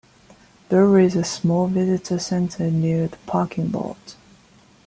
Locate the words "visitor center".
1.67-2.71